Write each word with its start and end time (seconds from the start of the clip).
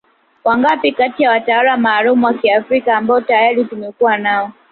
Wangapi 0.43 0.91
kati 0.91 1.23
ya 1.23 1.31
watawala 1.31 1.77
maalum 1.77 2.23
wa 2.23 2.33
Kiafrika 2.33 2.97
ambao 2.97 3.21
tayari 3.21 3.65
tumekuwa 3.65 4.17
nao 4.17 4.51